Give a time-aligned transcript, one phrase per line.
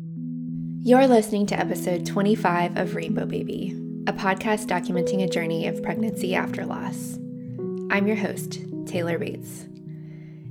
[0.00, 3.76] You're listening to episode 25 of Rainbow Baby,
[4.06, 7.18] a podcast documenting a journey of pregnancy after loss.
[7.90, 9.66] I'm your host, Taylor Bates.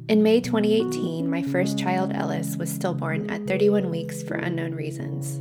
[0.09, 5.37] In May 2018, my first child, Ellis, was stillborn at 31 weeks for unknown reasons.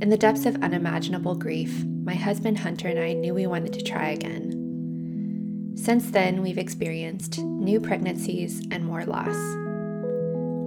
[0.00, 3.82] In the depths of unimaginable grief, my husband Hunter and I knew we wanted to
[3.82, 5.74] try again.
[5.74, 9.36] Since then, we've experienced new pregnancies and more loss.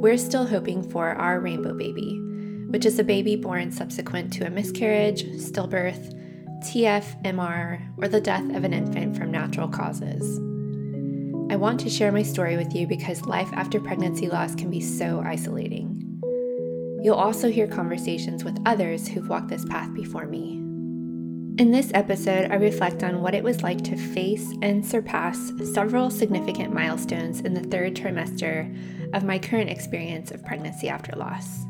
[0.01, 2.21] We're still hoping for our rainbow baby,
[2.69, 6.15] which is a baby born subsequent to a miscarriage, stillbirth,
[6.63, 10.39] TFMR, or the death of an infant from natural causes.
[11.51, 14.81] I want to share my story with you because life after pregnancy loss can be
[14.81, 16.21] so isolating.
[17.01, 20.57] You'll also hear conversations with others who've walked this path before me.
[21.57, 26.09] In this episode, I reflect on what it was like to face and surpass several
[26.09, 28.73] significant milestones in the third trimester
[29.13, 31.65] of my current experience of pregnancy after loss.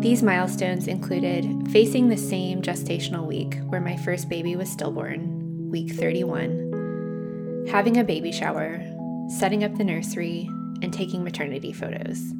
[0.00, 5.92] These milestones included facing the same gestational week where my first baby was stillborn, week
[5.94, 8.84] 31, having a baby shower,
[9.28, 10.48] setting up the nursery,
[10.82, 12.34] and taking maternity photos.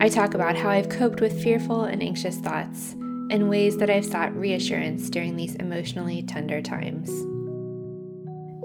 [0.00, 2.92] I talk about how I've coped with fearful and anxious thoughts
[3.30, 7.10] and ways that I've sought reassurance during these emotionally tender times.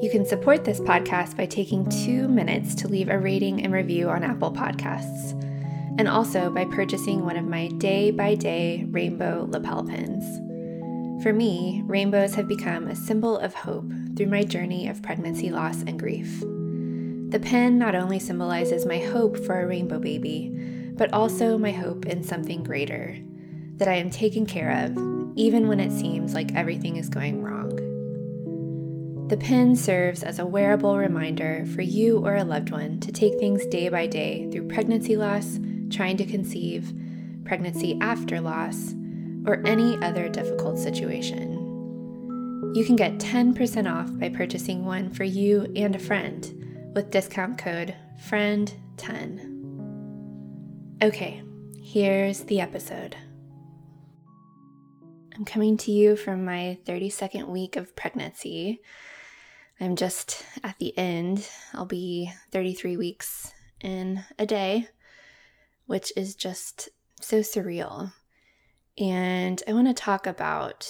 [0.02, 4.10] You can support this podcast by taking two minutes to leave a rating and review
[4.10, 5.40] on Apple Podcasts,
[5.98, 10.24] and also by purchasing one of my day by day rainbow lapel pins.
[11.24, 15.84] For me, rainbows have become a symbol of hope through my journey of pregnancy loss
[15.84, 16.40] and grief.
[16.40, 20.50] The pin not only symbolizes my hope for a rainbow baby,
[20.94, 23.18] but also my hope in something greater
[23.78, 24.98] that I am taken care of,
[25.36, 27.70] even when it seems like everything is going wrong.
[29.30, 33.40] The pin serves as a wearable reminder for you or a loved one to take
[33.40, 35.58] things day by day through pregnancy loss,
[35.92, 36.94] trying to conceive,
[37.46, 38.94] pregnancy after loss,
[39.46, 41.62] or any other difficult situation.
[42.74, 47.58] You can get 10% off by purchasing one for you and a friend with discount
[47.58, 47.96] code
[48.30, 49.52] FRIEND10.
[51.04, 51.42] Okay,
[51.82, 53.18] here's the episode.
[55.36, 58.80] I'm coming to you from my 32nd week of pregnancy.
[59.80, 61.50] I'm just at the end.
[61.74, 63.52] I'll be 33 weeks
[63.82, 64.88] in a day,
[65.86, 68.14] which is just so surreal.
[68.98, 70.88] And I want to talk about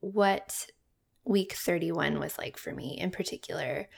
[0.00, 0.66] what
[1.24, 3.88] week 31 was like for me in particular,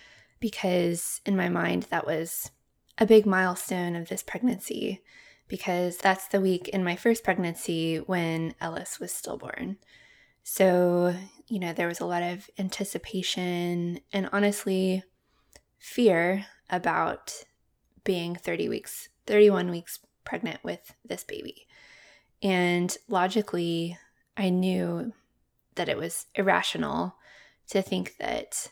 [0.40, 2.50] because in my mind, that was
[2.98, 5.00] a big milestone of this pregnancy,
[5.48, 9.76] because that's the week in my first pregnancy when Ellis was stillborn.
[10.42, 11.14] So,
[11.46, 15.04] you know, there was a lot of anticipation and honestly
[15.78, 17.44] fear about
[18.02, 21.66] being 30 weeks, 31 weeks pregnant with this baby.
[22.42, 23.98] And logically,
[24.36, 25.12] I knew
[25.74, 27.14] that it was irrational
[27.68, 28.68] to think that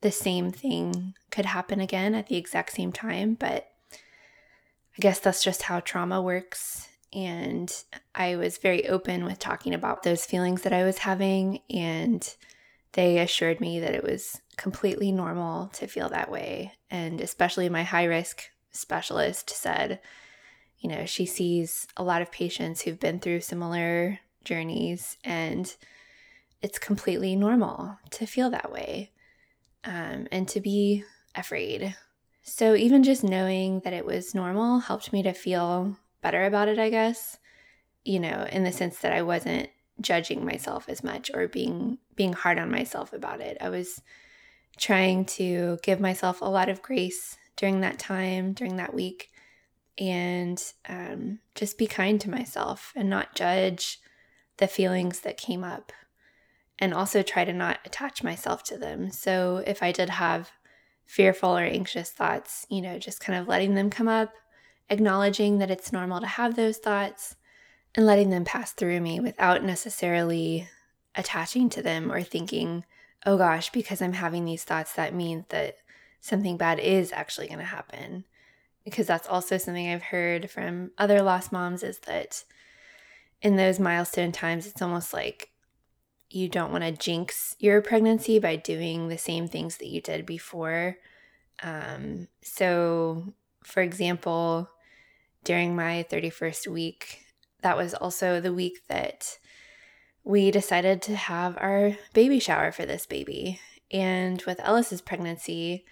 [0.00, 3.34] the same thing could happen again at the exact same time.
[3.34, 6.88] But I guess that's just how trauma works.
[7.12, 7.72] And
[8.14, 11.60] I was very open with talking about those feelings that I was having.
[11.70, 12.28] And
[12.92, 16.72] they assured me that it was completely normal to feel that way.
[16.90, 20.00] And especially my high risk specialist said,
[20.82, 25.74] you know, she sees a lot of patients who've been through similar journeys, and
[26.60, 29.12] it's completely normal to feel that way
[29.84, 31.04] um, and to be
[31.36, 31.96] afraid.
[32.42, 36.80] So, even just knowing that it was normal helped me to feel better about it,
[36.80, 37.38] I guess,
[38.04, 39.68] you know, in the sense that I wasn't
[40.00, 43.56] judging myself as much or being being hard on myself about it.
[43.60, 44.02] I was
[44.78, 49.31] trying to give myself a lot of grace during that time, during that week,
[49.98, 53.98] and um, just be kind to myself and not judge
[54.56, 55.92] the feelings that came up
[56.78, 59.10] and also try to not attach myself to them.
[59.10, 60.50] So if I did have
[61.04, 64.32] fearful or anxious thoughts, you know, just kind of letting them come up,
[64.88, 67.36] acknowledging that it's normal to have those thoughts
[67.94, 70.68] and letting them pass through me without necessarily
[71.14, 72.84] attaching to them or thinking,
[73.26, 75.76] oh gosh, because I'm having these thoughts, that means that
[76.20, 78.24] something bad is actually going to happen
[78.84, 82.44] because that's also something I've heard from other lost moms is that
[83.40, 85.50] in those milestone times, it's almost like
[86.30, 90.24] you don't want to jinx your pregnancy by doing the same things that you did
[90.24, 90.96] before.
[91.62, 94.70] Um, so, for example,
[95.44, 97.20] during my 31st week,
[97.62, 99.38] that was also the week that
[100.24, 103.60] we decided to have our baby shower for this baby.
[103.90, 105.84] And with Ellis's pregnancy,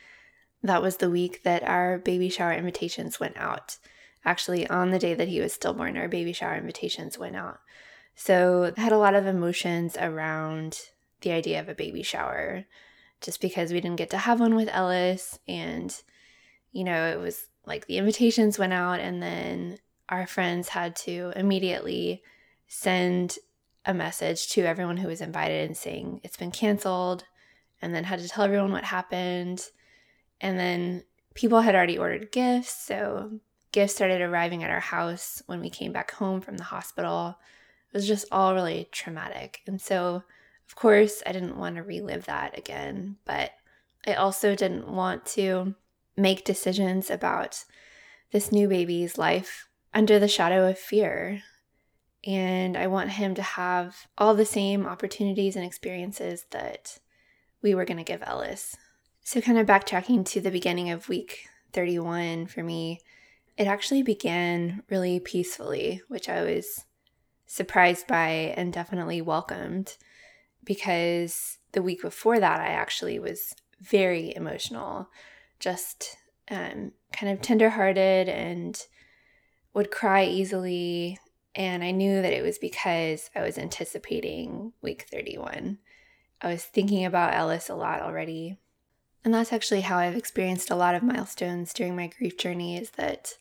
[0.62, 3.78] that was the week that our baby shower invitations went out.
[4.24, 7.60] actually on the day that he was stillborn, our baby shower invitations went out.
[8.14, 10.78] So I had a lot of emotions around
[11.22, 12.64] the idea of a baby shower
[13.20, 15.38] just because we didn't get to have one with Ellis.
[15.48, 15.94] And,
[16.72, 19.78] you know, it was like the invitations went out, and then
[20.08, 22.22] our friends had to immediately
[22.68, 23.38] send
[23.84, 27.24] a message to everyone who was invited and saying it's been canceled,
[27.82, 29.62] and then had to tell everyone what happened.
[30.40, 31.04] And then
[31.34, 32.70] people had already ordered gifts.
[32.70, 33.40] So
[33.72, 37.38] gifts started arriving at our house when we came back home from the hospital.
[37.92, 39.60] It was just all really traumatic.
[39.66, 40.22] And so,
[40.68, 43.52] of course, I didn't want to relive that again, but
[44.06, 45.74] I also didn't want to
[46.16, 47.64] make decisions about
[48.32, 51.42] this new baby's life under the shadow of fear.
[52.24, 56.98] And I want him to have all the same opportunities and experiences that
[57.62, 58.76] we were going to give Ellis.
[59.22, 63.00] So, kind of backtracking to the beginning of week 31 for me,
[63.56, 66.84] it actually began really peacefully, which I was
[67.46, 69.96] surprised by and definitely welcomed
[70.64, 75.08] because the week before that, I actually was very emotional,
[75.58, 76.16] just
[76.50, 78.80] um, kind of tenderhearted and
[79.74, 81.18] would cry easily.
[81.54, 85.78] And I knew that it was because I was anticipating week 31.
[86.40, 88.56] I was thinking about Ellis a lot already.
[89.24, 92.90] And that's actually how I've experienced a lot of milestones during my grief journey is
[92.92, 93.34] that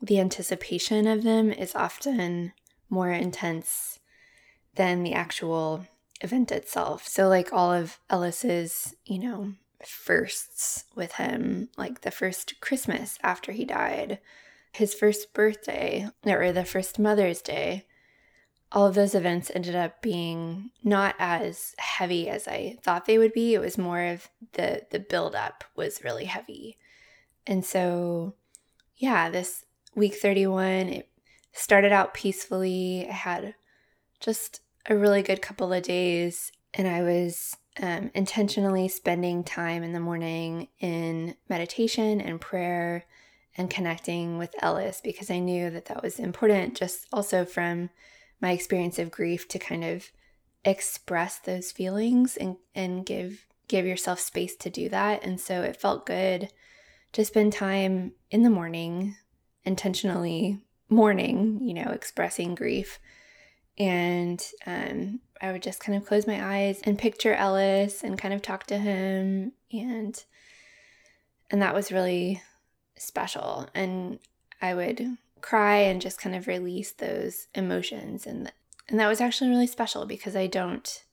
[0.00, 2.52] the anticipation of them is often
[2.88, 4.00] more intense
[4.74, 5.86] than the actual
[6.22, 7.06] event itself.
[7.06, 9.52] So, like all of Ellis's, you know,
[9.84, 14.18] firsts with him, like the first Christmas after he died,
[14.72, 17.84] his first birthday, or the first Mother's Day,
[18.72, 23.32] all of those events ended up being not as heavy as I thought they would
[23.32, 23.54] be.
[23.54, 26.78] It was more of the the build up was really heavy.
[27.46, 28.34] And so
[28.96, 29.64] yeah, this
[29.94, 31.08] week 31 it
[31.52, 33.06] started out peacefully.
[33.08, 33.54] I had
[34.20, 39.92] just a really good couple of days and I was um, intentionally spending time in
[39.92, 43.04] the morning in meditation and prayer
[43.56, 47.90] and connecting with Ellis because I knew that that was important just also from
[48.42, 50.10] my experience of grief to kind of
[50.64, 55.24] express those feelings and, and give give yourself space to do that.
[55.24, 56.50] And so it felt good
[57.12, 59.16] to spend time in the morning,
[59.64, 60.60] intentionally
[60.90, 62.98] mourning, you know, expressing grief.
[63.78, 68.34] And um, I would just kind of close my eyes and picture Ellis and kind
[68.34, 70.22] of talk to him and
[71.50, 72.42] and that was really
[72.96, 73.68] special.
[73.74, 74.18] And
[74.60, 78.52] I would cry and just kind of release those emotions and
[78.88, 81.04] and that was actually really special because I don't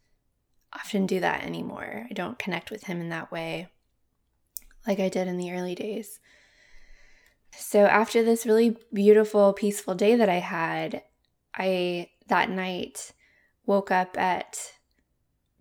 [0.74, 2.08] often do that anymore.
[2.10, 3.68] I don't connect with him in that way
[4.88, 6.20] like I did in the early days.
[7.56, 11.04] So after this really beautiful peaceful day that I had,
[11.56, 13.12] I that night
[13.66, 14.58] woke up at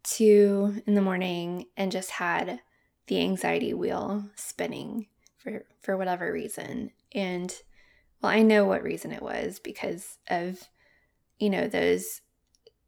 [0.05, 2.61] 2 in the morning and just had
[3.07, 5.07] the anxiety wheel spinning
[5.37, 7.55] for for whatever reason and
[8.23, 10.69] well, I know what reason it was because of,
[11.39, 12.21] you know, those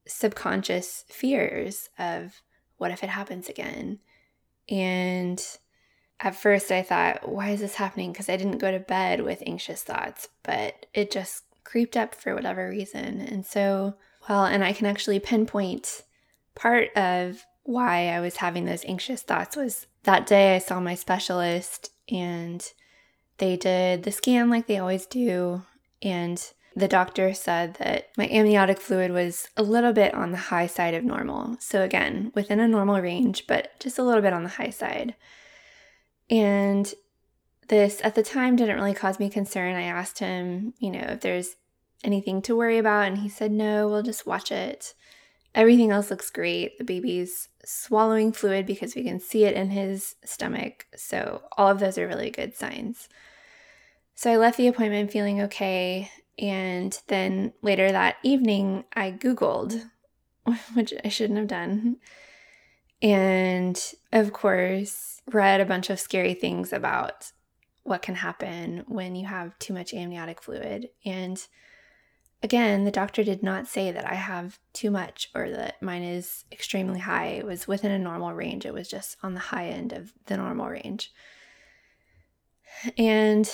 [0.07, 2.43] subconscious fears of
[2.79, 4.01] what if it happens again?
[4.69, 5.43] And
[6.19, 8.13] at first I thought, why is this happening?
[8.13, 12.35] Because I didn't go to bed with anxious thoughts, but it just creeped up for
[12.35, 13.21] whatever reason.
[13.21, 13.95] And so,
[14.29, 16.03] well, and I can actually pinpoint
[16.55, 20.95] part of why I was having those anxious thoughts was that day I saw my
[20.95, 22.67] specialist and
[23.41, 25.63] they did the scan like they always do,
[26.01, 30.69] and the doctor said that my amniotic fluid was a little bit on the high
[30.69, 31.57] side of normal.
[31.59, 35.17] So, again, within a normal range, but just a little bit on the high side.
[36.29, 36.93] And
[37.69, 39.75] this at the time didn't really cause me concern.
[39.75, 41.57] I asked him, you know, if there's
[42.05, 44.95] anything to worry about, and he said, no, we'll just watch it.
[45.55, 46.79] Everything else looks great.
[46.79, 50.87] The baby's swallowing fluid because we can see it in his stomach.
[50.95, 53.09] So, all of those are really good signs.
[54.21, 56.11] So I left the appointment feeling okay.
[56.39, 59.83] And then later that evening, I Googled,
[60.75, 61.97] which I shouldn't have done.
[63.01, 67.33] And of course, read a bunch of scary things about
[67.83, 70.91] what can happen when you have too much amniotic fluid.
[71.07, 71.43] And
[72.43, 76.45] again, the doctor did not say that I have too much or that mine is
[76.53, 77.29] extremely high.
[77.29, 80.37] It was within a normal range, it was just on the high end of the
[80.37, 81.11] normal range.
[82.97, 83.51] And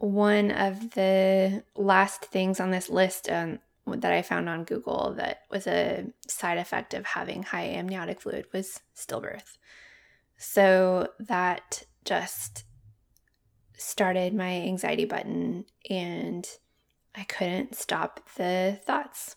[0.00, 5.42] one of the last things on this list um, that I found on Google that
[5.50, 9.58] was a side effect of having high amniotic fluid was stillbirth.
[10.38, 12.64] So that just
[13.76, 16.48] started my anxiety button and
[17.14, 19.36] I couldn't stop the thoughts.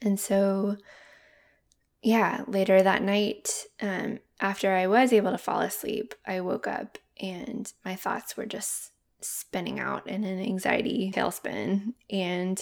[0.00, 0.78] And so,
[2.00, 6.96] yeah, later that night, um, after I was able to fall asleep, I woke up
[7.20, 8.91] and my thoughts were just
[9.22, 11.94] spinning out in an anxiety tailspin.
[12.10, 12.60] And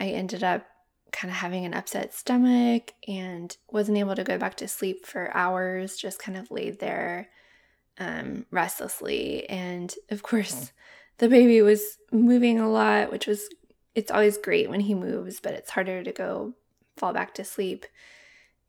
[0.00, 0.66] I ended up
[1.10, 5.34] kind of having an upset stomach and wasn't able to go back to sleep for
[5.34, 7.28] hours, just kind of laid there
[7.98, 9.48] um, restlessly.
[9.48, 10.72] And of course,
[11.18, 13.48] the baby was moving a lot, which was,
[13.94, 16.54] it's always great when he moves, but it's harder to go
[16.96, 17.86] fall back to sleep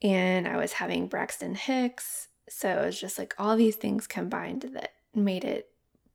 [0.02, 2.28] and I was having Braxton Hicks.
[2.48, 5.69] So it was just like all these things combined that made it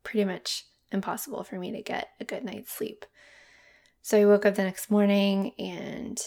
[0.04, 3.04] pretty much impossible for me to get a good night's sleep.
[4.02, 6.20] So I woke up the next morning and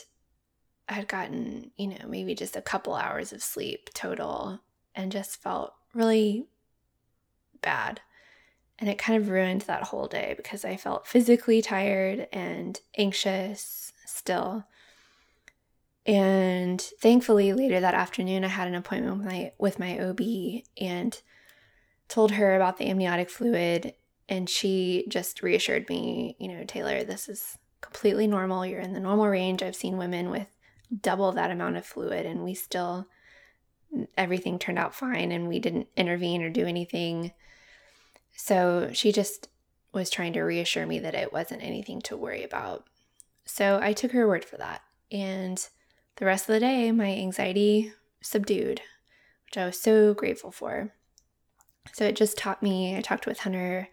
[0.90, 4.60] I had gotten, you know, maybe just a couple hours of sleep total
[4.96, 6.48] and just felt really
[7.62, 8.02] bad.
[8.80, 13.92] And it kind of ruined that whole day because I felt physically tired and anxious
[14.06, 14.66] still.
[16.06, 20.22] And thankfully, later that afternoon, I had an appointment with my with my OB
[20.80, 21.22] and
[22.08, 23.94] told her about the amniotic fluid,
[24.30, 28.66] and she just reassured me, you know, Taylor, this is completely normal.
[28.66, 29.62] You're in the normal range.
[29.62, 30.48] I've seen women with
[31.02, 33.08] double that amount of fluid, and we still
[34.18, 37.32] everything turned out fine, and we didn't intervene or do anything.
[38.36, 39.50] So she just
[39.94, 42.86] was trying to reassure me that it wasn't anything to worry about.
[43.46, 45.66] So I took her word for that, and
[46.18, 48.82] the rest of the day, my anxiety subdued,
[49.46, 50.94] which I was so grateful for.
[51.94, 53.90] So it just taught me, I talked with Hunter,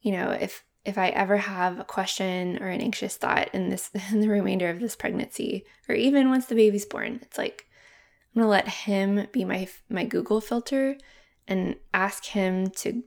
[0.00, 3.90] you know, if if I ever have a question or an anxious thought in this
[4.12, 7.66] in the remainder of this pregnancy, or even once the baby's born, it's like
[8.34, 10.96] I'm gonna let him be my my Google filter
[11.46, 13.02] and ask him to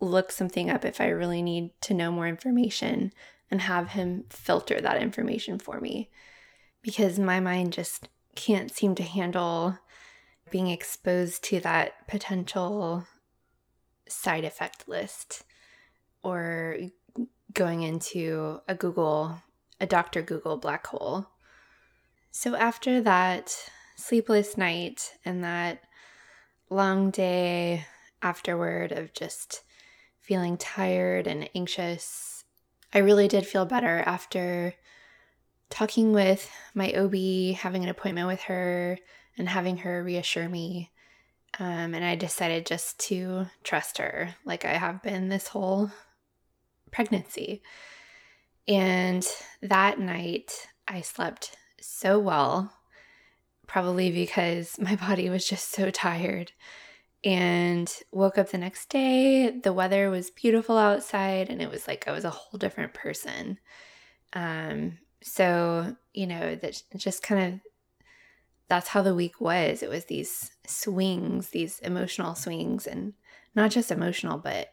[0.00, 3.12] look something up if I really need to know more information
[3.50, 6.10] and have him filter that information for me.
[6.82, 9.78] Because my mind just can't seem to handle
[10.50, 13.06] being exposed to that potential
[14.08, 15.44] side effect list
[16.22, 16.76] or
[17.52, 19.42] going into a Google,
[19.80, 20.22] a Dr.
[20.22, 21.26] Google black hole.
[22.30, 23.56] So after that
[23.96, 25.82] sleepless night and that
[26.70, 27.86] long day
[28.22, 29.62] afterward of just
[30.20, 32.44] feeling tired and anxious,
[32.92, 34.74] I really did feel better after
[35.70, 38.98] talking with my OB, having an appointment with her,
[39.36, 40.90] and having her reassure me.
[41.58, 45.90] Um, and I decided just to trust her, like I have been this whole
[46.90, 47.62] pregnancy.
[48.66, 49.26] And
[49.62, 52.72] that night, I slept so well,
[53.66, 56.52] probably because my body was just so tired.
[57.24, 59.50] And woke up the next day.
[59.50, 63.58] The weather was beautiful outside, and it was like I was a whole different person.
[64.34, 67.60] Um, so, you know, that just kind of
[68.68, 69.82] that's how the week was.
[69.82, 73.14] It was these swings, these emotional swings, and
[73.54, 74.72] not just emotional, but,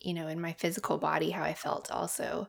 [0.00, 2.48] you know, in my physical body, how I felt also.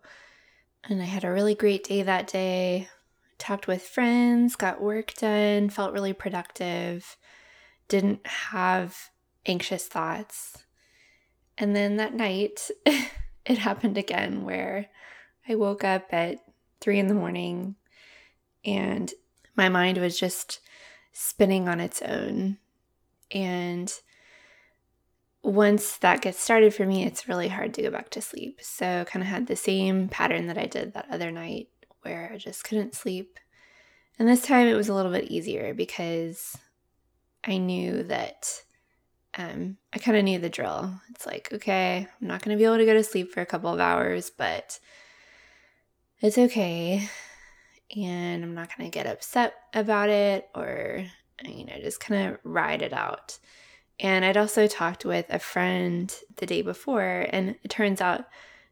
[0.86, 2.88] And I had a really great day that day.
[3.38, 7.18] Talked with friends, got work done, felt really productive,
[7.90, 9.10] didn't have
[9.46, 10.64] anxious thoughts.
[11.58, 12.70] And then that night,
[13.46, 14.88] it happened again where
[15.48, 16.40] I woke up at
[16.80, 17.76] three in the morning,
[18.64, 19.14] and
[19.56, 20.60] my mind was just
[21.18, 22.58] spinning on its own.
[23.32, 23.92] And
[25.42, 28.60] once that gets started for me, it's really hard to go back to sleep.
[28.62, 31.70] So, kind of had the same pattern that I did that other night
[32.02, 33.40] where I just couldn't sleep.
[34.20, 36.58] And this time it was a little bit easier because
[37.44, 38.62] I knew that
[39.38, 41.00] um, I kind of knew the drill.
[41.10, 43.46] It's like, okay, I'm not going to be able to go to sleep for a
[43.46, 44.80] couple of hours, but
[46.22, 47.10] it's okay.
[47.96, 51.06] And I'm not going to get upset about it or,
[51.44, 53.38] you know, just kind of ride it out.
[54.00, 58.26] And I'd also talked with a friend the day before, and it turns out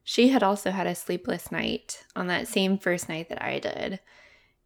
[0.03, 3.99] she had also had a sleepless night on that same first night that I did.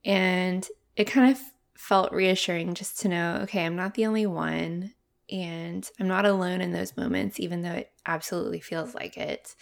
[0.03, 1.39] And it kind of
[1.75, 4.93] felt reassuring just to know okay, I'm not the only one,
[5.29, 9.55] and I'm not alone in those moments, even though it absolutely feels like it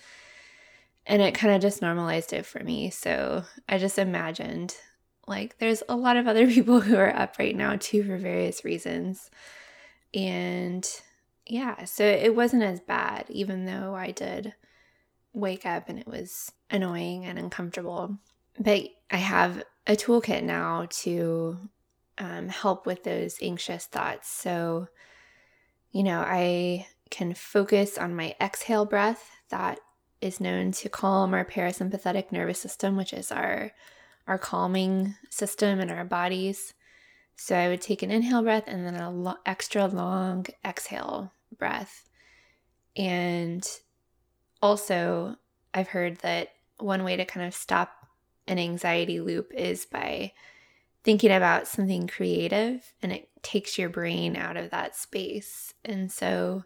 [1.06, 2.90] and it kind of just normalized it for me.
[2.90, 4.76] So I just imagined
[5.28, 8.66] like there's a lot of other people who are up right now too for various
[8.66, 9.30] reasons.
[10.14, 10.88] And
[11.46, 14.54] yeah, so it wasn't as bad, even though I did
[15.34, 18.18] wake up and it was annoying and uncomfortable.
[18.58, 21.60] But I have a toolkit now to
[22.18, 24.30] um, help with those anxious thoughts.
[24.30, 24.88] So,
[25.92, 29.80] you know, I can focus on my exhale breath that
[30.26, 33.72] is known to calm our parasympathetic nervous system, which is our
[34.28, 36.74] our calming system in our bodies.
[37.36, 42.10] So I would take an inhale breath and then an lo- extra long exhale breath.
[42.96, 43.68] And
[44.62, 45.36] also,
[45.74, 47.92] I've heard that one way to kind of stop
[48.48, 50.32] an anxiety loop is by
[51.04, 55.74] thinking about something creative and it takes your brain out of that space.
[55.84, 56.64] And so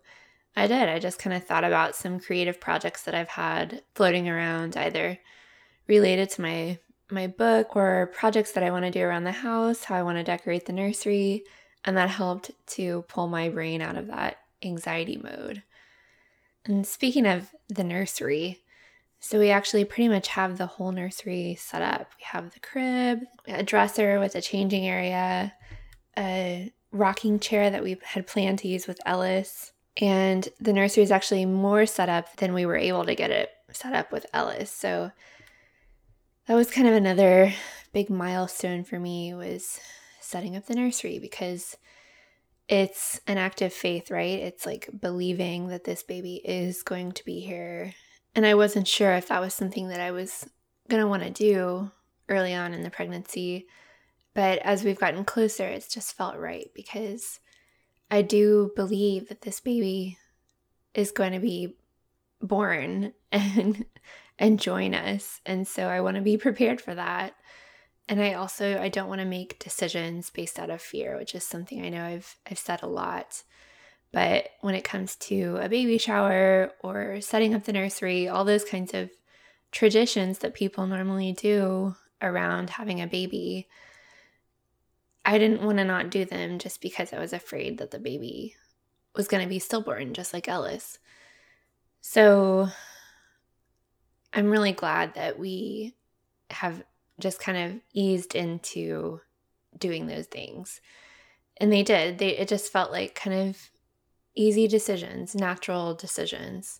[0.55, 0.89] I did.
[0.89, 5.19] I just kind of thought about some creative projects that I've had floating around, either
[5.87, 6.79] related to my
[7.11, 10.17] my book or projects that I want to do around the house, how I want
[10.19, 11.43] to decorate the nursery,
[11.83, 15.63] and that helped to pull my brain out of that anxiety mode.
[16.65, 18.61] And speaking of the nursery,
[19.19, 22.11] so we actually pretty much have the whole nursery set up.
[22.17, 25.53] We have the crib, a dresser with a changing area,
[26.17, 31.11] a rocking chair that we had planned to use with Ellis, and the nursery is
[31.11, 34.71] actually more set up than we were able to get it set up with Ellis.
[34.71, 35.11] So
[36.47, 37.53] that was kind of another
[37.91, 39.79] big milestone for me was
[40.21, 41.75] setting up the nursery because
[42.67, 44.39] it's an act of faith, right?
[44.39, 47.93] It's like believing that this baby is going to be here.
[48.35, 50.47] And I wasn't sure if that was something that I was
[50.87, 51.91] going to want to do
[52.29, 53.67] early on in the pregnancy.
[54.35, 57.39] But as we've gotten closer, it's just felt right because
[58.11, 60.17] I do believe that this baby
[60.93, 61.77] is going to be
[62.41, 63.85] born and
[64.37, 65.41] and join us.
[65.45, 67.33] And so I want to be prepared for that.
[68.07, 71.43] And I also I don't want to make decisions based out of fear, which is
[71.43, 73.43] something I know I've I've said a lot.
[74.11, 78.65] But when it comes to a baby shower or setting up the nursery, all those
[78.65, 79.11] kinds of
[79.71, 83.67] traditions that people normally do around having a baby,
[85.29, 88.55] I didn't want to not do them just because I was afraid that the baby
[89.15, 90.97] was going to be stillborn, just like Ellis.
[92.01, 92.67] So
[94.33, 95.93] I'm really glad that we
[96.49, 96.81] have
[97.19, 99.21] just kind of eased into
[99.77, 100.81] doing those things.
[101.57, 102.17] And they did.
[102.17, 103.69] They it just felt like kind of
[104.33, 106.79] easy decisions, natural decisions.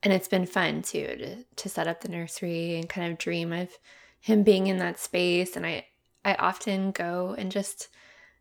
[0.00, 3.52] And it's been fun too to to set up the nursery and kind of dream
[3.52, 3.68] of
[4.20, 5.86] him being in that space and I
[6.24, 7.88] I often go and just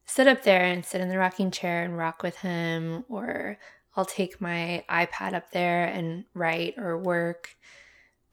[0.06, 3.58] sit up there and sit in the rocking chair and rock with him or
[3.96, 7.56] I'll take my iPad up there and write or work.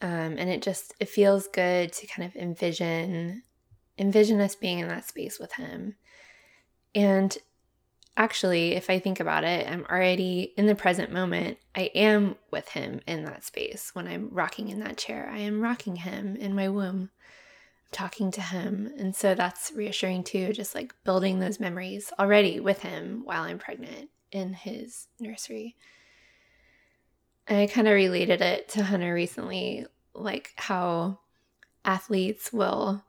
[0.01, 3.43] Um, and it just it feels good to kind of envision
[3.97, 5.95] envision us being in that space with him.
[6.95, 7.37] And
[8.17, 12.67] actually if i think about it i'm already in the present moment i am with
[12.69, 13.91] him in that space.
[13.93, 17.09] When i'm rocking in that chair i am rocking him in my womb
[17.91, 22.81] talking to him and so that's reassuring too just like building those memories already with
[22.81, 25.75] him while i'm pregnant in his nursery
[27.51, 31.19] I kind of related it to Hunter recently, like how
[31.83, 33.03] athletes will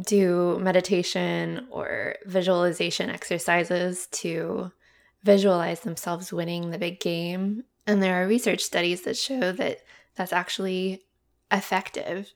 [0.00, 4.72] do meditation or visualization exercises to
[5.22, 7.64] visualize themselves winning the big game.
[7.86, 9.80] And there are research studies that show that
[10.14, 11.02] that's actually
[11.50, 12.32] effective.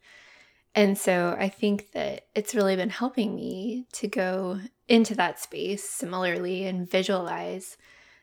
[0.79, 5.83] And so I think that it's really been helping me to go into that space
[5.83, 7.77] similarly and visualize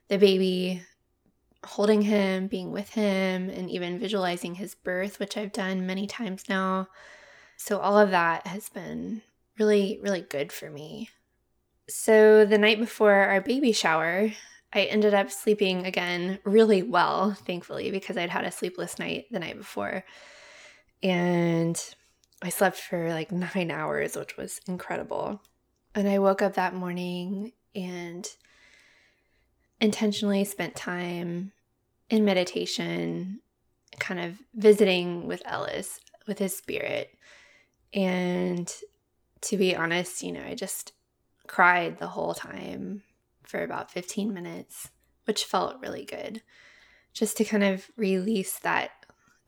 [0.07, 0.81] the baby
[1.65, 6.45] holding him, being with him, and even visualizing his birth, which I've done many times
[6.47, 6.87] now.
[7.57, 9.21] So, all of that has been
[9.59, 11.09] really, really good for me.
[11.89, 14.31] So, the night before our baby shower,
[14.71, 19.39] I ended up sleeping again really well, thankfully, because I'd had a sleepless night the
[19.39, 20.05] night before.
[21.03, 21.77] And
[22.41, 25.41] I slept for like nine hours, which was incredible.
[25.93, 28.29] And I woke up that morning and
[29.79, 31.51] intentionally spent time
[32.09, 33.39] in meditation,
[33.99, 37.17] kind of visiting with Ellis, with his spirit.
[37.93, 38.71] And
[39.41, 40.91] to be honest, you know, I just
[41.47, 43.03] cried the whole time
[43.43, 44.89] for about 15 minutes,
[45.25, 46.41] which felt really good.
[47.13, 48.91] Just to kind of release that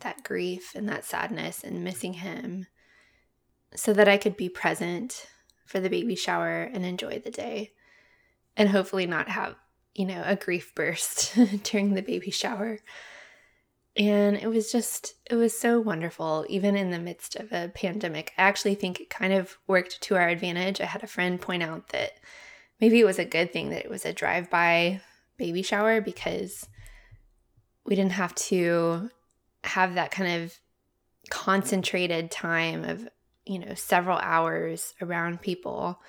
[0.01, 2.67] that grief and that sadness and missing him
[3.77, 5.27] so that I could be present
[5.65, 7.71] for the baby shower and enjoy the day
[8.55, 9.55] and hopefully not have
[9.97, 12.79] you know, a grief burst during the baby shower.
[13.97, 18.31] And it was just, it was so wonderful, even in the midst of a pandemic.
[18.37, 20.79] I actually think it kind of worked to our advantage.
[20.79, 22.11] I had a friend point out that
[22.79, 25.01] maybe it was a good thing that it was a drive by
[25.37, 26.69] baby shower because
[27.85, 29.09] we didn't have to
[29.63, 30.59] have that kind of
[31.31, 33.09] concentrated time of,
[33.47, 36.01] you know, several hours around people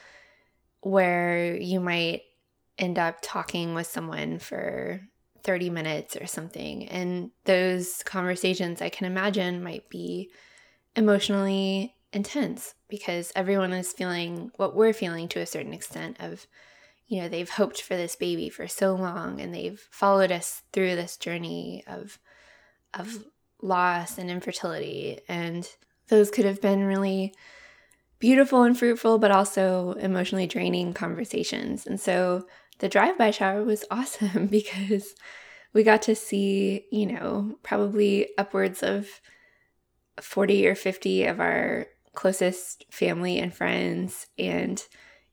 [0.81, 2.23] where you might
[2.79, 5.01] end up talking with someone for
[5.43, 6.89] 30 minutes or something.
[6.89, 10.31] And those conversations I can imagine might be
[10.95, 16.47] emotionally intense because everyone is feeling what we're feeling to a certain extent of
[17.07, 20.97] you know they've hoped for this baby for so long and they've followed us through
[20.97, 22.19] this journey of
[22.95, 23.25] of
[23.61, 25.69] loss and infertility and
[26.09, 27.35] those could have been really
[28.19, 32.47] beautiful and fruitful but also emotionally draining conversations and so
[32.79, 35.15] the drive-by shower was awesome because
[35.73, 39.21] we got to see you know probably upwards of
[40.21, 44.85] 40 or 50 of our closest family and friends and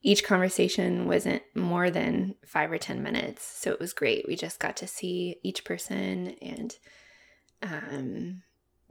[0.05, 3.43] each conversation wasn't more than five or 10 minutes.
[3.43, 4.27] So it was great.
[4.27, 6.75] We just got to see each person, and
[7.63, 8.43] um,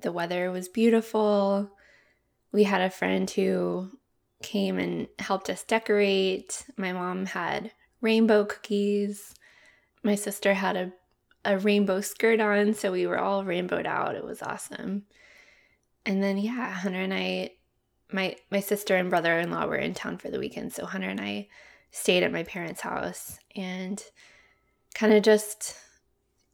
[0.04, 1.70] the weather was beautiful.
[2.52, 3.90] We had a friend who
[4.42, 6.64] came and helped us decorate.
[6.76, 9.34] My mom had rainbow cookies.
[10.04, 10.92] My sister had a,
[11.44, 14.14] a rainbow skirt on, so we were all rainbowed out.
[14.14, 15.04] It was awesome.
[16.06, 17.50] And then, yeah, Hunter and I
[18.12, 21.48] my my sister and brother-in-law were in town for the weekend, so Hunter and I
[21.90, 24.02] stayed at my parents' house and
[24.94, 25.76] kind of just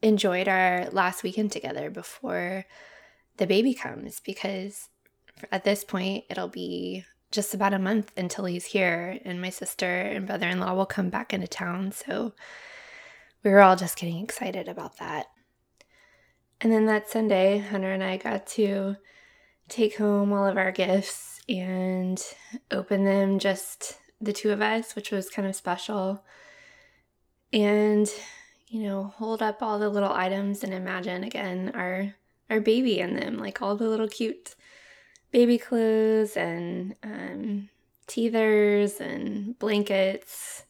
[0.01, 2.65] enjoyed our last weekend together before
[3.41, 4.89] the baby comes because
[5.51, 9.87] at this point it'll be just about a month until he's here and my sister
[9.87, 12.33] and brother-in-law will come back into town so
[13.43, 15.27] we were all just getting excited about that
[16.61, 18.97] and then that sunday hunter and i got to
[19.69, 22.23] take home all of our gifts and
[22.71, 26.23] open them just the two of us, which was kind of special.
[27.53, 28.11] And
[28.69, 32.15] you know, hold up all the little items and imagine again our
[32.51, 34.55] our baby in them, like all the little cute
[35.31, 37.69] baby clothes and um,
[38.07, 40.65] teethers and blankets.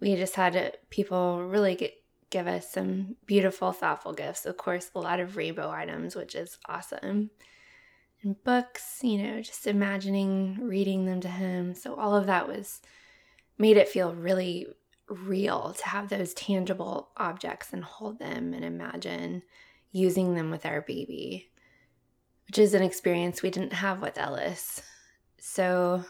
[0.00, 1.94] We just had people really get,
[2.30, 4.46] give us some beautiful, thoughtful gifts.
[4.46, 7.30] Of course, a lot of rainbow items, which is awesome
[8.22, 11.74] and books, you know, just imagining reading them to him.
[11.74, 12.80] So all of that was
[13.58, 14.66] made it feel really
[15.08, 19.42] real to have those tangible objects and hold them and imagine
[19.92, 21.50] using them with our baby,
[22.46, 24.82] which is an experience we didn't have with Ellis.
[25.38, 26.04] So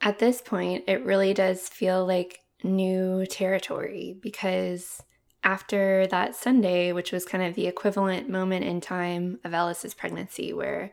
[0.00, 5.02] at this point, it really does feel like new territory because
[5.44, 10.52] after that Sunday, which was kind of the equivalent moment in time of Ellis's pregnancy,
[10.52, 10.92] where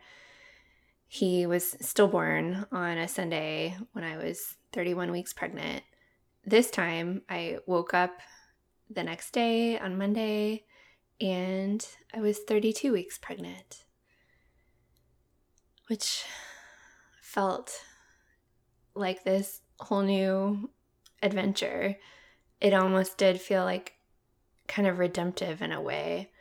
[1.08, 5.84] he was stillborn on a Sunday when I was 31 weeks pregnant.
[6.46, 8.20] This time I woke up
[8.90, 10.66] the next day on Monday
[11.22, 13.86] and I was 32 weeks pregnant,
[15.88, 16.24] which
[17.22, 17.72] felt
[18.96, 20.70] like this whole new
[21.22, 21.96] adventure.
[22.62, 23.94] It almost did feel like
[24.68, 26.32] kind of redemptive in a way,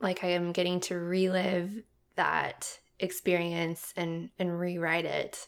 [0.00, 1.82] like I am getting to relive
[2.16, 5.46] that experience and and rewrite it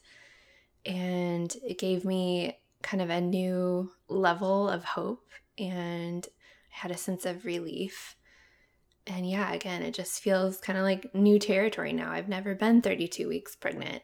[0.87, 6.27] and it gave me kind of a new level of hope and
[6.73, 8.17] I had a sense of relief
[9.11, 12.13] and yeah again it just feels kind of like new territory now.
[12.13, 14.03] I've never been 32 weeks pregnant.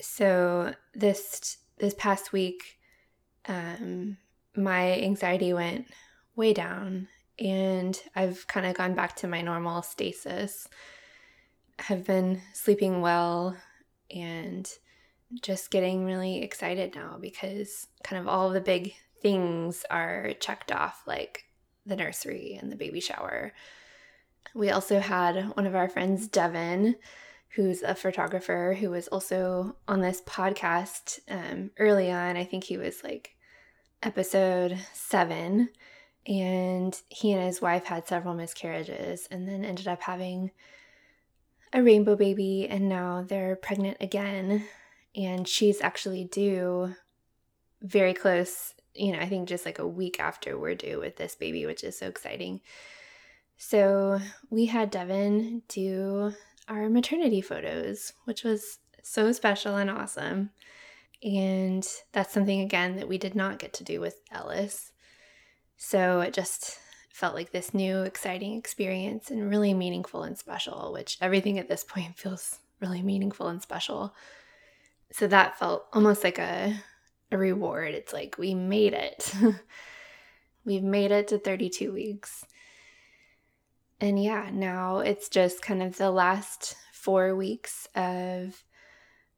[0.00, 2.78] So this this past week
[3.46, 4.16] um
[4.56, 5.86] my anxiety went
[6.36, 10.68] way down and i've kind of gone back to my normal stasis.
[11.78, 13.56] Have been sleeping well
[14.10, 14.70] and
[15.42, 21.02] just getting really excited now because kind of all the big things are checked off,
[21.06, 21.44] like
[21.86, 23.52] the nursery and the baby shower.
[24.54, 26.96] We also had one of our friends, Devin,
[27.50, 32.36] who's a photographer who was also on this podcast um, early on.
[32.36, 33.36] I think he was like
[34.02, 35.70] episode seven.
[36.26, 40.50] And he and his wife had several miscarriages and then ended up having
[41.72, 44.64] a rainbow baby and now they're pregnant again
[45.14, 46.94] and she's actually due
[47.82, 51.34] very close you know i think just like a week after we're due with this
[51.36, 52.60] baby which is so exciting
[53.62, 54.18] so
[54.48, 56.32] we had devin do
[56.68, 60.50] our maternity photos which was so special and awesome
[61.22, 64.92] and that's something again that we did not get to do with ellis
[65.76, 66.78] so it just
[67.20, 71.84] felt like this new, exciting experience and really meaningful and special, which everything at this
[71.84, 74.14] point feels really meaningful and special.
[75.12, 76.74] So that felt almost like a,
[77.30, 77.92] a reward.
[77.94, 79.34] It's like we made it.
[80.64, 82.44] We've made it to 32 weeks.
[84.00, 88.62] And yeah, now it's just kind of the last four weeks of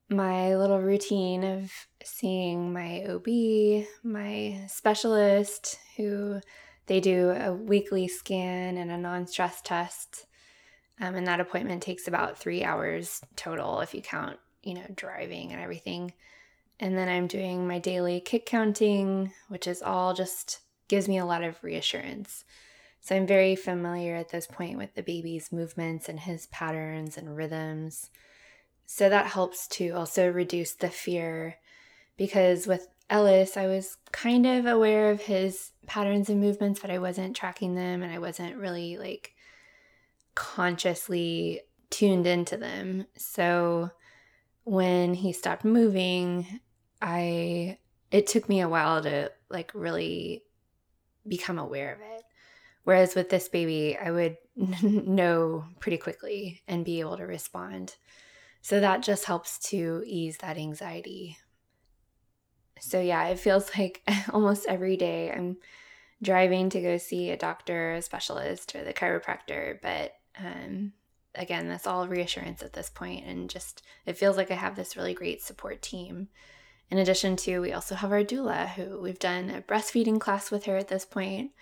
[0.09, 1.73] my little routine of
[2.05, 6.41] seeing my OB, my specialist, who
[6.87, 10.27] they do a weekly scan and a non stress test.
[11.01, 15.53] Um, and that appointment takes about three hours total if you count, you know, driving
[15.53, 16.13] and everything.
[16.79, 21.25] And then I'm doing my daily kick counting, which is all just gives me a
[21.25, 22.45] lot of reassurance.
[23.03, 27.37] So I'm very familiar at this point with the baby's movements and his patterns and
[27.37, 28.11] rhythms.
[28.87, 31.57] So that helps to also reduce the fear
[32.17, 37.01] because with Ellis, I was kind of aware of his patterns and movements, but I
[37.01, 39.35] wasn't tracking them and I wasn't really like
[40.37, 43.07] consciously tuned into them.
[43.17, 43.91] So
[44.63, 46.61] when he stopped moving,
[47.01, 47.79] I
[48.13, 50.45] it took me a while to like really
[51.27, 52.22] become aware of it.
[52.85, 54.37] Whereas with this baby, I would
[54.83, 57.97] know pretty quickly and be able to respond.
[58.61, 61.39] So that just helps to ease that anxiety
[62.83, 65.57] so yeah, it feels like almost every day I'm
[66.23, 69.81] driving to go see a doctor, a specialist, or the chiropractor.
[69.81, 70.93] But um,
[71.35, 74.97] again, that's all reassurance at this point, and just it feels like I have this
[74.97, 76.29] really great support team.
[76.91, 80.67] In addition to, we also have our doula, who we've done a breastfeeding class with
[80.67, 81.53] her at this point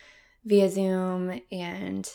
[0.45, 2.09] via Zoom, and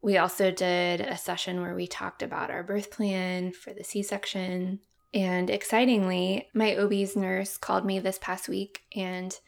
[0.00, 4.02] we also did a session where we talked about our birth plan for the C
[4.02, 4.80] section
[5.14, 9.38] and excitingly, my OB's nurse called me this past week and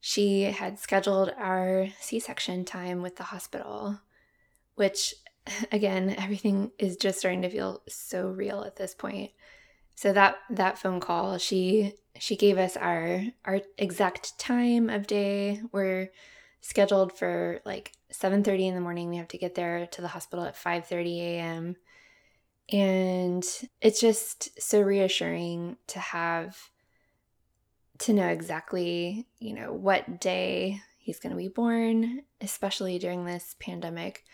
[0.00, 4.00] she had scheduled our C section time with the hospital,
[4.74, 5.14] which
[5.72, 9.30] again, everything is just starting to feel so real at this point.
[9.94, 15.60] So that that phone call, she she gave us our our exact time of day.
[15.70, 16.10] We're
[16.62, 19.10] scheduled for like 7:30 in the morning.
[19.10, 21.76] We have to get there to the hospital at 5:30 a.m.
[22.70, 23.44] And
[23.82, 26.70] it's just so reassuring to have
[27.98, 33.54] to know exactly, you know, what day he's going to be born, especially during this
[33.60, 34.24] pandemic.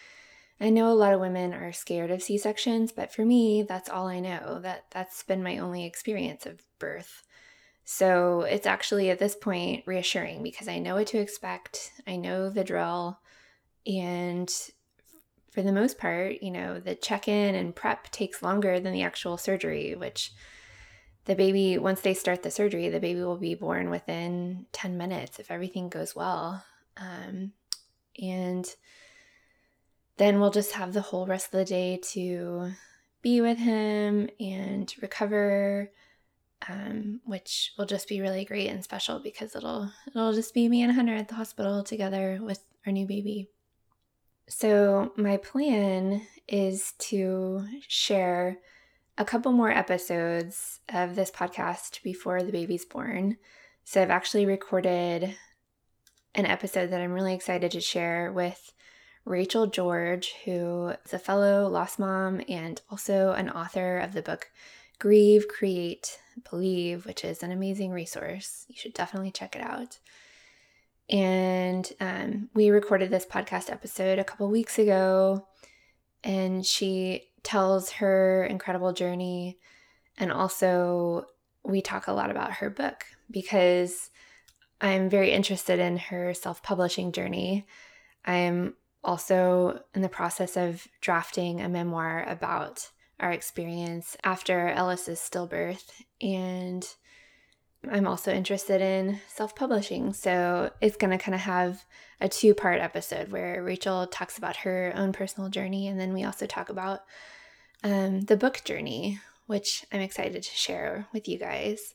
[0.60, 4.06] I know a lot of women are scared of C-sections, but for me, that's all
[4.06, 4.60] I know.
[4.60, 7.22] That that's been my only experience of birth.
[7.90, 11.90] So, it's actually at this point reassuring because I know what to expect.
[12.06, 13.18] I know the drill
[13.86, 14.52] and
[15.50, 19.04] for the most part, you know, the check in and prep takes longer than the
[19.04, 20.34] actual surgery, which
[21.24, 25.38] the baby, once they start the surgery, the baby will be born within 10 minutes
[25.38, 26.62] if everything goes well.
[26.98, 27.52] Um,
[28.20, 28.66] and
[30.18, 32.72] then we'll just have the whole rest of the day to
[33.22, 35.90] be with him and recover.
[36.68, 40.82] Um, which will just be really great and special because it'll it'll just be me
[40.82, 43.48] and Hunter at the hospital together with our new baby.
[44.48, 48.58] So, my plan is to share
[49.18, 53.36] a couple more episodes of this podcast before the baby's born.
[53.84, 55.36] So, I've actually recorded
[56.34, 58.72] an episode that I'm really excited to share with
[59.26, 64.50] Rachel George, who is a fellow lost mom and also an author of the book
[64.98, 66.18] Grieve, Create,
[66.50, 68.64] Believe, which is an amazing resource.
[68.68, 69.98] You should definitely check it out.
[71.10, 75.46] And um, we recorded this podcast episode a couple weeks ago,
[76.22, 79.58] and she tells her incredible journey.
[80.18, 81.26] And also,
[81.64, 84.10] we talk a lot about her book because
[84.80, 87.66] I'm very interested in her self publishing journey.
[88.24, 95.90] I'm also in the process of drafting a memoir about our experience after Ellis's stillbirth.
[96.20, 96.86] And
[97.90, 100.12] I'm also interested in self publishing.
[100.12, 101.84] So it's going to kind of have
[102.20, 105.88] a two part episode where Rachel talks about her own personal journey.
[105.88, 107.00] And then we also talk about
[107.84, 111.94] um, the book journey, which I'm excited to share with you guys.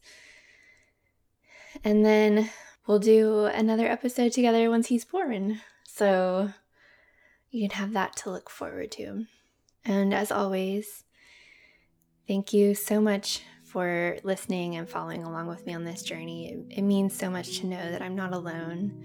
[1.83, 2.49] And then
[2.87, 5.59] we'll do another episode together once he's born.
[5.85, 6.49] So
[7.51, 9.25] you can have that to look forward to.
[9.85, 11.03] And as always,
[12.27, 16.49] thank you so much for listening and following along with me on this journey.
[16.49, 19.03] It, it means so much to know that I'm not alone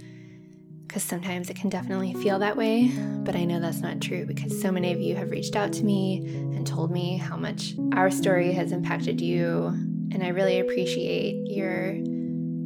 [0.86, 2.88] because sometimes it can definitely feel that way,
[3.24, 5.84] but I know that's not true because so many of you have reached out to
[5.84, 9.66] me and told me how much our story has impacted you.
[10.12, 11.94] And I really appreciate your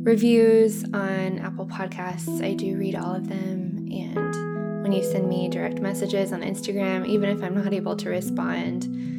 [0.04, 2.44] reviews on Apple Podcasts.
[2.44, 3.88] I do read all of them.
[3.90, 8.08] And when you send me direct messages on Instagram, even if I'm not able to
[8.08, 9.11] respond,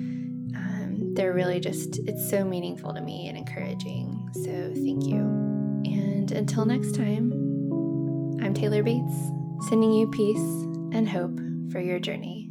[1.15, 4.29] they're really just, it's so meaningful to me and encouraging.
[4.33, 5.17] So thank you.
[5.85, 7.31] And until next time,
[8.41, 9.13] I'm Taylor Bates,
[9.69, 10.37] sending you peace
[10.95, 11.39] and hope
[11.71, 12.42] for your journey.